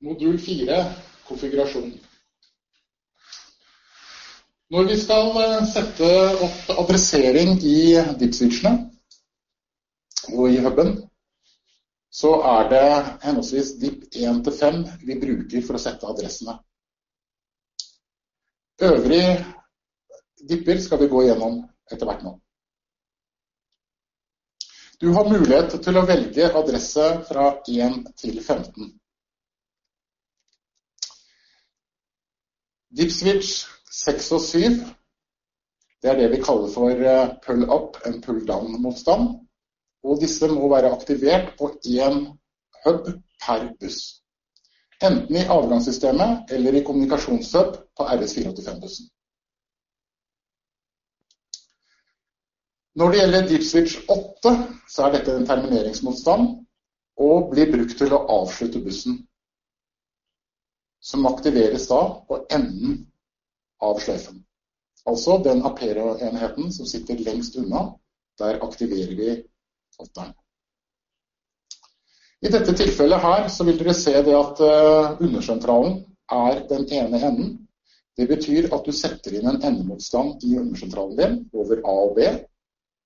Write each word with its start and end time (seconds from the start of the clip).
Modul 0.00 0.38
4 0.38 0.76
konfigurasjon. 1.28 1.90
Når 4.70 4.84
vi 4.88 4.96
skal 4.96 5.28
eh, 5.42 5.64
sette 5.68 6.08
opp 6.46 6.70
adressering 6.84 7.56
i 7.66 7.80
DIP-switchene 8.20 8.72
og 10.30 10.46
i 10.48 10.60
huben, 10.62 10.94
så 12.10 12.30
er 12.52 12.70
det 12.70 12.86
henholdsvis 13.26 13.74
DIP 13.82 14.06
1 14.14 14.40
til 14.46 14.56
5 14.60 14.78
vi 15.08 15.18
bruker 15.24 15.66
for 15.66 15.76
å 15.76 15.82
sette 15.82 16.08
adressene. 16.08 16.56
Øvrige 18.80 19.34
DIP-er 20.48 20.80
skal 20.80 21.02
vi 21.02 21.10
gå 21.12 21.26
gjennom 21.26 21.60
etter 21.92 22.08
hvert 22.08 22.24
nå. 22.24 22.38
Du 25.00 25.10
har 25.16 25.28
mulighet 25.28 25.76
til 25.84 25.96
å 25.96 26.06
velge 26.08 26.48
adresse 26.62 27.10
fra 27.28 27.50
1 27.68 28.00
til 28.20 28.40
15. 28.40 28.94
DeepSwitch 32.96 33.66
6 33.90 34.32
og 34.32 34.40
7 34.40 34.60
det 36.02 36.10
er 36.10 36.16
det 36.16 36.30
vi 36.32 36.42
kaller 36.42 36.70
for 36.72 36.90
eh, 37.12 37.32
pull 37.44 37.64
up 37.68 37.98
and 38.06 38.22
pull 38.24 38.40
down 38.46 38.82
motstand. 38.82 39.28
Og 40.04 40.20
disse 40.20 40.48
må 40.48 40.68
være 40.72 40.92
aktivert 40.96 41.52
på 41.58 41.68
én 41.84 42.22
hub 42.84 43.10
per 43.44 43.66
buss. 43.80 43.98
Enten 45.04 45.36
i 45.36 45.44
avgangssystemet 45.44 46.52
eller 46.56 46.78
i 46.78 46.84
kommunikasjonshub 46.84 47.76
på 47.96 48.06
RS485-bussen. 48.14 49.10
Når 52.96 53.10
det 53.10 53.20
gjelder 53.20 53.48
deep 53.48 53.62
switch 53.62 53.98
8, 54.08 54.56
så 54.88 55.04
er 55.04 55.12
dette 55.18 55.36
en 55.36 55.46
termineringsmotstand 55.46 56.48
og 57.16 57.52
blir 57.52 57.72
brukt 57.72 57.96
til 57.98 58.16
å 58.16 58.24
avslutte 58.40 58.80
bussen 58.84 59.20
som 61.00 61.26
aktiveres 61.26 61.88
da 61.88 62.00
på 62.28 62.42
enden 62.52 63.06
av 63.80 64.00
sløyfen. 64.04 64.42
Altså 65.08 65.38
den 65.44 65.64
Apero-enheten 65.64 66.68
som 66.72 66.86
sitter 66.86 67.20
lengst 67.24 67.56
unna, 67.56 67.86
der 68.38 68.60
aktiverer 68.64 69.16
vi 69.16 69.30
åtteren. 69.98 70.34
I 72.40 72.48
dette 72.48 72.72
tilfellet 72.76 73.20
her 73.20 73.48
så 73.52 73.64
vil 73.68 73.78
dere 73.80 73.94
se 73.96 74.14
det 74.24 74.36
at 74.36 74.60
uh, 74.64 75.16
undersentralen 75.20 75.98
er 76.32 76.62
den 76.68 76.86
ene 76.88 77.20
enden. 77.28 77.50
Det 78.16 78.28
betyr 78.28 78.70
at 78.74 78.84
du 78.84 78.92
setter 78.96 79.36
inn 79.36 79.48
en 79.48 79.60
endemotstand 79.60 80.44
i 80.44 80.56
undersentralen 80.60 81.16
din 81.18 81.36
over 81.56 81.82
A 81.84 81.96
og 82.06 82.14
B, 82.16 82.28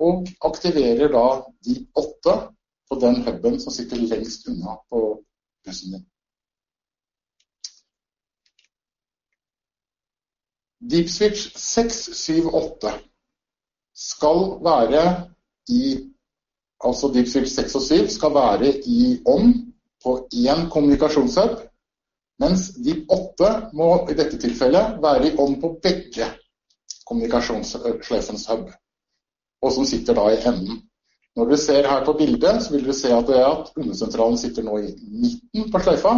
og 0.00 0.28
aktiverer 0.48 1.12
da 1.12 1.26
de 1.64 1.78
åtte 1.96 2.36
på 2.88 3.00
den 3.00 3.20
huben 3.26 3.60
som 3.60 3.72
sitter 3.72 4.00
lengst 4.00 4.48
unna 4.48 4.76
på 4.90 5.02
bussen 5.64 5.96
din. 5.96 6.06
DeepSwitch 10.90 11.52
678 11.56 12.92
skal 13.94 14.40
være 14.64 15.04
i 15.68 15.82
altså 16.84 17.10
DeepSwitch 17.14 17.54
6 17.54 17.74
og 17.78 17.82
7 17.82 18.08
skal 18.16 18.34
være 18.34 18.72
i 18.86 19.20
ånd 19.26 19.52
på 20.04 20.16
én 20.34 20.68
kommunikasjonshub, 20.70 21.60
mens 22.42 22.72
Deep 22.84 23.10
8 23.10 23.50
må 23.78 23.90
i 24.10 24.16
dette 24.18 24.38
tilfellet 24.42 24.98
være 25.02 25.28
i 25.28 25.36
ånd 25.38 25.60
på 25.62 25.76
begge 25.82 26.26
kommunikasjonssjefens 27.06 28.46
hub, 28.50 28.70
og 29.62 29.72
som 29.72 29.86
sitter 29.86 30.18
da 30.18 30.26
i 30.32 30.40
enden. 30.50 30.82
Når 31.36 31.48
dere 31.48 31.58
ser 31.62 31.88
her 31.88 32.04
på 32.04 32.16
bildet, 32.18 32.62
så 32.62 32.74
vil 32.74 32.84
dere 32.84 32.96
se 32.96 33.12
at, 33.14 33.30
at 33.30 33.70
undersentralen 33.76 34.38
sitter 34.38 34.66
nå 34.66 34.80
i 34.82 34.90
midten 35.22 35.70
på 35.72 35.80
sløyfa, 35.80 36.16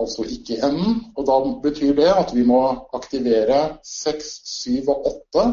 altså 0.00 0.24
ikke 0.24 0.60
enden. 0.66 1.00
Og 1.16 1.26
da 1.28 1.38
betyr 1.64 1.94
det 1.98 2.10
at 2.12 2.34
vi 2.36 2.44
må 2.46 2.60
aktivere 2.96 3.78
6, 3.84 4.30
7 4.64 4.88
og 4.88 5.06
8 5.36 5.46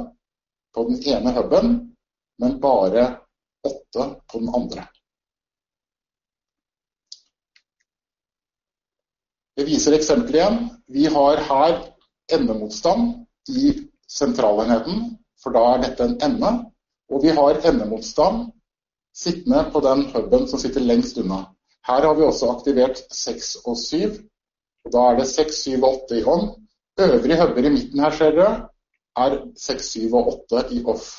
på 0.76 0.86
den 0.90 1.02
ene 1.14 1.34
huben, 1.38 1.74
men 2.40 2.62
bare 2.62 3.08
8 3.66 4.08
på 4.30 4.40
den 4.40 4.54
andre. 4.56 4.88
Jeg 9.58 9.66
viser 9.66 9.96
eksempel 9.98 10.36
igjen. 10.38 10.58
Vi 10.88 11.08
har 11.10 11.40
her 11.50 11.80
endemotstand 12.34 13.26
i 13.50 13.72
sentralenheten, 14.08 15.18
for 15.42 15.56
da 15.56 15.64
er 15.74 15.82
dette 15.82 16.06
en 16.06 16.20
ende. 16.28 16.52
Og 17.10 17.24
vi 17.24 17.34
har 17.34 17.58
endemotstand 17.66 18.52
sittende 19.18 19.64
på 19.74 19.82
den 19.82 20.06
huben 20.14 20.46
som 20.48 20.62
sitter 20.62 20.84
lengst 20.86 21.18
unna. 21.18 21.48
Her 21.88 22.06
har 22.06 22.14
vi 22.14 22.26
også 22.28 22.52
aktivert 22.52 23.02
6 23.12 23.56
og 23.66 23.78
7, 23.80 24.18
og 24.88 24.94
Da 24.96 25.04
er 25.12 25.20
det 25.20 25.28
6, 25.30 25.62
7 25.68 25.84
og 25.84 25.90
8 26.08 26.20
i 26.20 26.24
on. 26.24 26.50
Øvrige 27.00 27.38
hubber 27.42 27.66
i 27.66 27.70
midten 27.70 28.00
her, 28.00 28.12
ser 28.12 28.32
dere, 28.32 28.70
er 29.18 29.38
6, 29.60 29.92
7 29.92 30.14
og 30.14 30.32
8 30.52 30.64
i 30.74 30.84
off. 30.86 31.12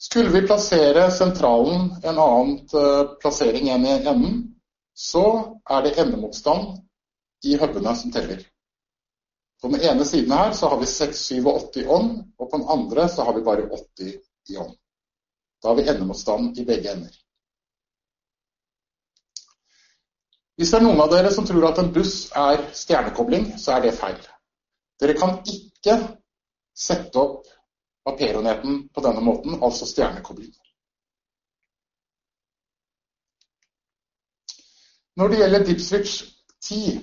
Skulle 0.00 0.32
vi 0.32 0.46
plassere 0.46 1.10
sentralen 1.12 1.90
en 2.04 2.18
annen 2.18 2.54
uh, 2.72 3.16
plassering 3.20 3.68
enn 3.68 3.84
i 3.84 3.96
enden, 3.98 4.38
så 4.96 5.24
er 5.68 5.84
det 5.84 5.98
endemotstand 6.00 6.78
i 7.44 7.56
hubene 7.60 7.92
som 7.96 8.12
teller. 8.14 8.40
På 9.60 9.68
den 9.68 9.82
ene 9.84 10.04
siden 10.08 10.32
her 10.32 10.54
så 10.56 10.70
har 10.72 10.80
vi 10.80 10.88
6, 10.88 11.24
7 11.34 11.40
og 11.44 11.66
8 11.66 11.82
i 11.82 11.86
on, 11.86 12.12
og 12.38 12.48
på 12.48 12.56
den 12.56 12.68
andre 12.76 13.08
så 13.12 13.26
har 13.28 13.36
vi 13.36 13.44
bare 13.44 13.68
80 13.68 14.14
i 14.54 14.56
on. 14.56 14.72
Da 15.60 15.68
har 15.68 15.76
vi 15.76 15.88
endemotstand 15.88 16.58
i 16.58 16.64
begge 16.64 16.94
ender. 16.94 17.12
Hvis 20.60 20.74
det 20.74 20.76
er 20.76 20.84
noen 20.84 20.98
av 21.00 21.08
dere 21.08 21.30
som 21.32 21.46
tror 21.48 21.64
at 21.70 21.78
en 21.80 21.86
buss 21.94 22.26
er 22.36 22.66
stjernekobling, 22.76 23.46
så 23.56 23.78
er 23.78 23.86
det 23.86 23.94
feil. 23.96 24.18
Dere 25.00 25.14
kan 25.16 25.38
ikke 25.48 25.94
sette 26.76 27.16
opp 27.16 27.48
Aperoneten 28.10 28.82
på 28.92 29.04
denne 29.04 29.24
måten, 29.24 29.56
altså 29.64 29.88
stjernekobling. 29.88 30.52
Når 35.16 35.32
det 35.32 35.40
gjelder 35.40 35.66
dipswitch 35.70 36.14
10, 36.68 37.00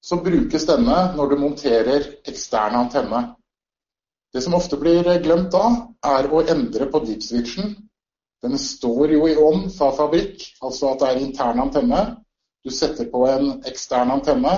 så 0.00 0.20
brukes 0.24 0.64
denne 0.72 0.98
når 1.16 1.30
du 1.34 1.38
monterer 1.44 2.08
ekstern 2.24 2.80
antenne. 2.86 3.22
Det 4.32 4.40
som 4.48 4.56
ofte 4.56 4.80
blir 4.80 5.12
glemt 5.20 5.52
da, 5.52 5.64
er 6.16 6.32
å 6.32 6.40
endre 6.56 6.88
på 6.88 7.04
dipswitchen. 7.04 7.76
Den 8.40 8.56
står 8.56 9.12
jo 9.18 9.28
i 9.28 9.36
ånd 9.36 9.68
fra 9.76 9.92
fabrikk, 9.92 10.40
altså 10.64 10.94
at 10.94 11.04
det 11.04 11.12
er 11.12 11.26
intern 11.28 11.66
antenne. 11.68 12.04
Du 12.64 12.70
setter 12.70 13.04
på 13.12 13.26
en 13.28 13.64
ekstern 13.68 14.10
antenne. 14.10 14.54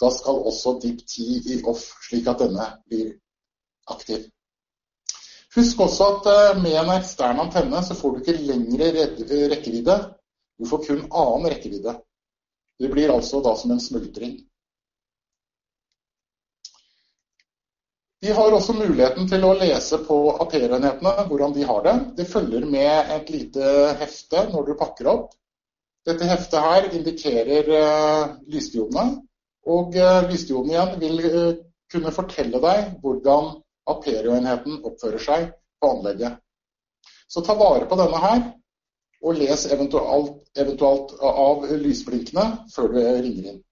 Da 0.00 0.10
skal 0.14 0.40
også 0.48 0.78
DIP10 0.82 1.24
i 1.52 1.62
off, 1.68 1.82
slik 2.06 2.28
at 2.30 2.40
denne 2.44 2.66
blir 2.88 3.12
aktiv. 3.90 4.28
Husk 5.56 5.80
også 5.80 6.06
at 6.12 6.28
eh, 6.32 6.60
med 6.62 6.76
en 6.78 6.92
ekstern 6.94 7.40
antenne 7.42 7.82
så 7.84 7.96
får 7.98 8.14
du 8.14 8.20
ikke 8.22 8.36
lengre 8.38 8.92
rekkevidde. 9.52 9.96
Du 10.58 10.68
får 10.70 10.84
kun 10.86 11.06
annen 11.08 11.48
rekkevidde. 11.50 11.96
Det 12.78 12.90
blir 12.92 13.10
altså 13.12 13.40
da 13.42 13.56
som 13.58 13.74
en 13.74 13.82
smultring. 13.82 14.36
Vi 18.20 18.30
har 18.34 18.52
også 18.52 18.74
muligheten 18.74 19.28
til 19.30 19.44
å 19.46 19.54
lese 19.54 20.00
på 20.06 20.16
AP-enhetene 20.42 21.26
hvordan 21.28 21.52
de 21.54 21.66
har 21.66 21.84
det. 21.84 21.96
Det 22.18 22.26
følger 22.26 22.64
med 22.66 23.12
et 23.14 23.30
lite 23.30 23.74
hefte 24.00 24.42
når 24.50 24.66
du 24.66 24.72
pakker 24.80 25.10
opp. 25.12 25.28
Dette 26.08 26.24
heftet 26.24 26.64
her 26.64 26.86
indikerer 26.96 27.66
uh, 27.68 28.36
lysdiodene, 28.48 29.18
og 29.68 29.96
uh, 29.98 30.22
lysdioden 30.30 30.72
igjen 30.72 30.94
vil 31.02 31.18
uh, 31.28 31.48
kunne 31.92 32.12
fortelle 32.16 32.60
deg 32.64 32.94
hvordan 33.02 33.58
Aperio-enheten 33.88 34.80
oppfører 34.88 35.20
seg 35.24 35.50
på 35.80 35.90
anlegget. 35.92 36.40
Så 37.28 37.44
ta 37.44 37.56
vare 37.56 37.88
på 37.88 37.96
denne 38.00 38.20
her, 38.22 38.42
og 39.20 39.36
les 39.36 39.66
eventuelt, 39.68 40.40
eventuelt 40.56 41.14
av 41.20 41.64
lysblinkene 41.76 42.46
før 42.72 42.92
du 42.94 42.98
ringer 43.00 43.52
inn. 43.52 43.62